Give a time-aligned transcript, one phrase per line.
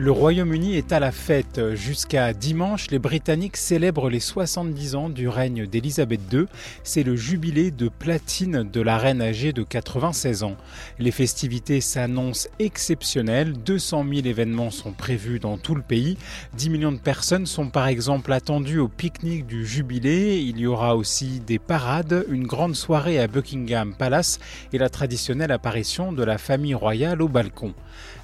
[0.00, 1.74] Le Royaume-Uni est à la fête.
[1.74, 6.46] Jusqu'à dimanche, les Britanniques célèbrent les 70 ans du règne d'Élisabeth II.
[6.84, 10.56] C'est le jubilé de platine de la reine âgée de 96 ans.
[10.98, 13.52] Les festivités s'annoncent exceptionnelles.
[13.52, 16.16] 200 000 événements sont prévus dans tout le pays.
[16.54, 20.38] 10 millions de personnes sont par exemple attendues au pique-nique du jubilé.
[20.38, 24.38] Il y aura aussi des parades, une grande soirée à Buckingham Palace
[24.72, 27.74] et la traditionnelle apparition de la famille royale au balcon.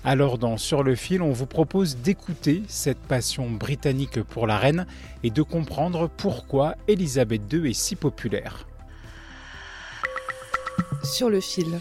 [0.04, 1.65] Alors dans Sur le fil, on vous propose
[2.02, 4.86] d'écouter cette passion britannique pour la reine
[5.22, 8.66] et de comprendre pourquoi Elisabeth II est si populaire.
[11.02, 11.80] Sur le fil.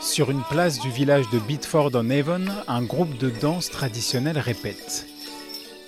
[0.00, 5.06] Sur une place du village de Bitford-on-Avon, un groupe de danse traditionnelle répète.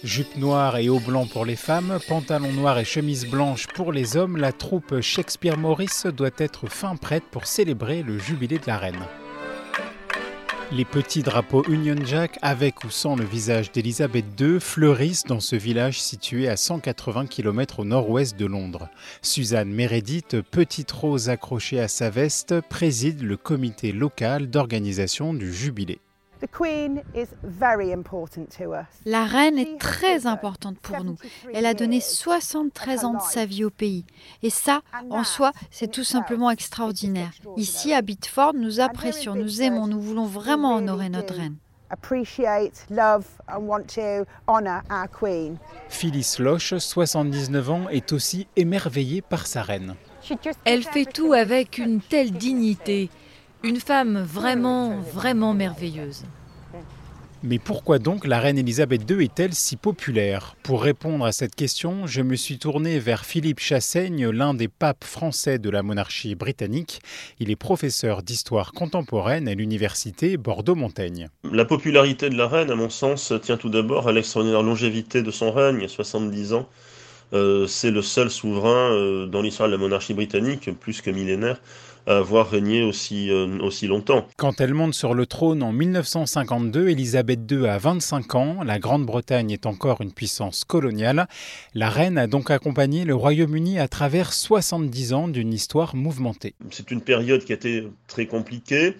[0.04, 4.16] Jupe noire et haut blanc pour les femmes, pantalon noir et chemise blanche pour les
[4.16, 8.78] hommes, la troupe Shakespeare Morris doit être fin prête pour célébrer le jubilé de la
[8.78, 9.06] reine.
[10.70, 15.56] Les petits drapeaux Union Jack, avec ou sans le visage d'Elisabeth II, fleurissent dans ce
[15.56, 18.90] village situé à 180 km au nord-ouest de Londres.
[19.22, 26.00] Suzanne Meredith, petite rose accrochée à sa veste, préside le comité local d'organisation du jubilé.
[29.04, 31.16] La reine est très importante pour nous.
[31.52, 34.04] Elle a donné 73 ans de sa vie au pays.
[34.42, 37.32] Et ça, en soi, c'est tout simplement extraordinaire.
[37.56, 41.56] Ici, à Bitford, nous apprécions, nous aimons, nous voulons vraiment honorer notre reine.
[45.88, 49.94] Phyllis Loche, 79 ans, est aussi émerveillée par sa reine.
[50.64, 53.08] Elle fait tout avec une telle dignité.
[53.64, 56.24] Une femme vraiment, vraiment merveilleuse.
[57.44, 60.56] Mais pourquoi donc la reine Elisabeth II est-elle si populaire?
[60.64, 65.04] Pour répondre à cette question, je me suis tourné vers Philippe Chassaigne, l'un des papes
[65.04, 67.00] français de la monarchie britannique.
[67.38, 71.28] Il est professeur d'histoire contemporaine à l'université Bordeaux-Montaigne.
[71.52, 75.30] La popularité de la reine, à mon sens, tient tout d'abord à l'extraordinaire longévité de
[75.30, 76.68] son règne, 70 ans.
[77.34, 81.60] Euh, c'est le seul souverain euh, dans l'histoire de la monarchie britannique, plus que millénaire,
[82.06, 84.26] à avoir régné aussi, euh, aussi longtemps.
[84.36, 89.50] Quand elle monte sur le trône en 1952, Elisabeth II a 25 ans, la Grande-Bretagne
[89.50, 91.28] est encore une puissance coloniale.
[91.74, 96.54] La reine a donc accompagné le Royaume-Uni à travers 70 ans d'une histoire mouvementée.
[96.70, 98.94] C'est une période qui a été très compliquée.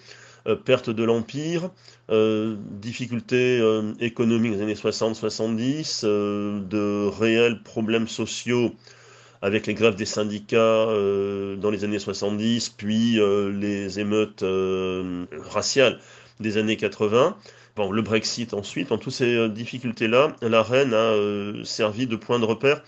[0.49, 1.71] Euh, perte de l'Empire,
[2.11, 8.75] euh, difficultés euh, économiques des années 60-70, de réels problèmes sociaux
[9.43, 13.19] avec les grèves des syndicats dans les années 70, puis
[13.53, 14.45] les émeutes
[15.51, 16.01] raciales
[16.41, 17.37] des années 80.
[17.77, 21.15] Bon, le Brexit ensuite, dans toutes ces difficultés-là, la reine a
[21.65, 22.83] servi de point de repère.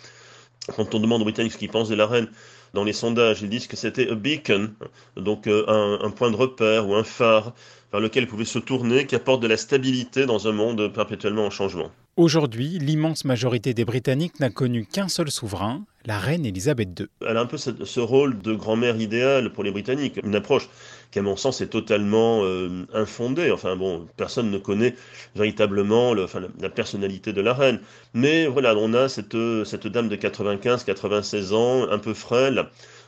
[0.77, 2.29] Quand on demande aux Britanniques ce qu'ils pensent de la reine,
[2.75, 4.73] dans les sondages, ils disent que c'était a beacon,
[5.17, 7.53] donc euh, un, un, point de repère ou un phare
[7.93, 11.47] vers lequel ils pouvaient se tourner, qui apporte de la stabilité dans un monde perpétuellement
[11.47, 11.91] en changement.
[12.17, 17.07] Aujourd'hui, l'immense majorité des Britanniques n'a connu qu'un seul souverain, la reine Elisabeth II.
[17.27, 20.69] Elle a un peu ce, rôle de grand-mère idéale pour les Britanniques, une approche
[21.13, 23.53] qui, à mon sens, est totalement euh, infondée.
[23.53, 24.97] Enfin bon, personne ne connaît
[25.37, 26.27] véritablement la,
[26.69, 27.81] personnalité de la reine.
[28.13, 32.67] Mais voilà, on a cette, cette dame de 95-96 ans, un peu frêle,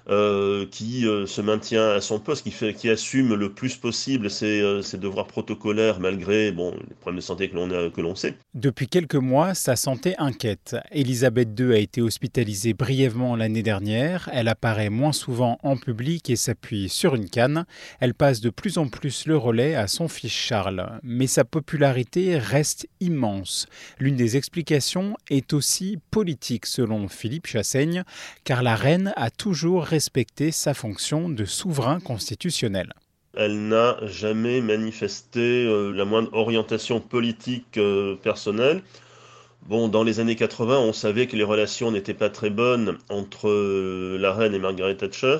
[0.08, 4.30] euh, qui euh, se maintient à son poste, qui, fait, qui assume le plus possible
[4.30, 8.16] ses, euh, ses devoirs protocolaires malgré bon, les problèmes de santé que l'on que l'on
[8.16, 8.34] sait.
[8.54, 10.76] Depuis quelques mois, sa santé inquiète.
[10.90, 14.28] Elisabeth II a été hospitalisée brièvement l'année dernière.
[14.32, 17.64] Elle apparaît moins souvent en public et s'appuie sur une canne.
[18.00, 20.98] Elle passe de plus en plus le relais à son fils Charles.
[21.04, 23.66] Mais sa popularité reste immense.
[24.00, 28.02] L'une des explications est aussi politique selon Philippe Chassaigne,
[28.44, 32.94] car la reine a toujours respecter sa fonction de souverain constitutionnel.
[33.36, 38.82] Elle n'a jamais manifesté euh, la moindre orientation politique euh, personnelle.
[39.66, 43.50] Bon, dans les années 80, on savait que les relations n'étaient pas très bonnes entre
[43.50, 45.36] euh, la reine et Margaret Thatcher,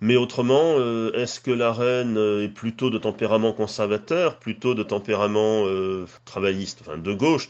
[0.00, 0.76] Mais autrement,
[1.12, 5.64] est-ce que la reine est plutôt de tempérament conservateur, plutôt de tempérament
[6.24, 7.48] travailliste, enfin de gauche?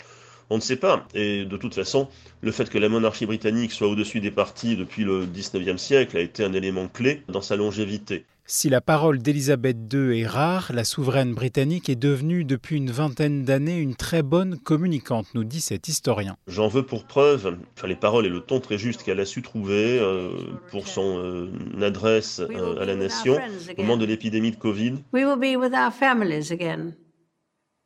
[0.51, 1.07] On ne sait pas.
[1.15, 2.09] Et de toute façon,
[2.41, 6.21] le fait que la monarchie britannique soit au-dessus des partis depuis le 19e siècle a
[6.21, 8.25] été un élément clé dans sa longévité.
[8.47, 13.43] Si la parole d'Élisabeth II est rare, la souveraine britannique est devenue depuis une vingtaine
[13.43, 16.37] d'années une très bonne communicante, nous dit cet historien.
[16.47, 19.41] J'en veux pour preuve enfin, les paroles et le ton très juste qu'elle a su
[19.41, 20.29] trouver euh,
[20.71, 21.51] pour son euh,
[21.81, 23.39] adresse euh, à la nation
[23.79, 24.97] au moment de l'épidémie de Covid.
[25.15, 26.93] We will be with our families again.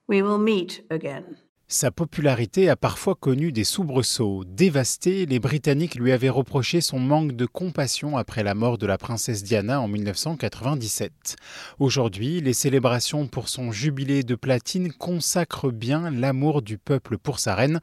[0.08, 1.36] We will meet again.
[1.70, 4.42] Sa popularité a parfois connu des soubresauts.
[4.46, 8.96] Dévasté, les Britanniques lui avaient reproché son manque de compassion après la mort de la
[8.96, 11.36] princesse Diana en 1997.
[11.78, 17.54] Aujourd'hui, les célébrations pour son jubilé de platine consacrent bien l'amour du peuple pour sa
[17.54, 17.80] reine.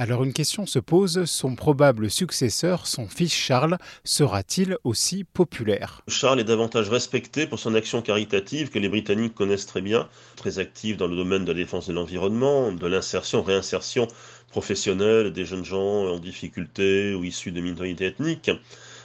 [0.00, 6.02] Alors une question se pose, son probable successeur, son fils Charles, sera-t-il aussi populaire?
[6.06, 10.60] Charles est davantage respecté pour son action caritative que les Britanniques connaissent très bien, très
[10.60, 14.06] actif dans le domaine de la défense de l'environnement, de l'insertion réinsertion
[14.52, 18.52] professionnelle des jeunes gens en difficulté ou issus de minorités ethniques.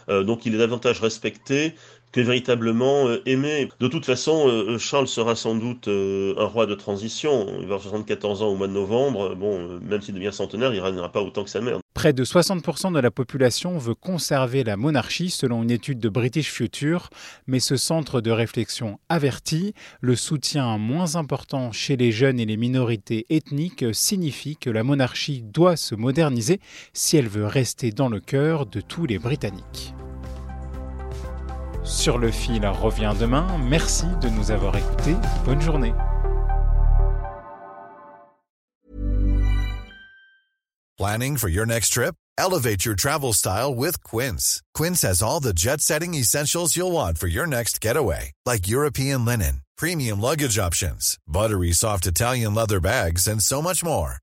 [0.10, 1.74] Euh, donc il est davantage respecté
[2.14, 3.68] que véritablement euh, aimé.
[3.82, 7.48] De toute façon, euh, Charles sera sans doute un roi de transition.
[7.60, 9.36] Il va avoir 74 ans au mois de novembre.
[9.36, 11.80] Bon, même s'il devient centenaire, il ne pas autant que sa mère.
[11.94, 16.52] Près de 60% de la population veut conserver la monarchie selon une étude de British
[16.52, 17.10] Future,
[17.48, 22.58] mais ce centre de réflexion avertit, le soutien moins important chez les jeunes et les
[22.58, 26.60] minorités ethniques signifie que la monarchie doit se moderniser
[26.94, 29.94] si elle veut rester dans le cœur de tous les Britanniques.
[31.94, 33.46] Sur le fil revient demain.
[33.60, 35.16] Merci de nous avoir écoutés.
[35.46, 35.94] Bonne journée.
[40.98, 42.16] Planning for your next trip?
[42.38, 44.62] Elevate your travel style with Quince.
[44.74, 49.62] Quince has all the jet-setting essentials you'll want for your next getaway, like European linen,
[49.78, 54.18] premium luggage options, buttery soft Italian leather bags, and so much more.